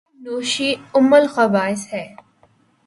[0.03, 2.05] شراب نوشی ام الخبائث ہےـ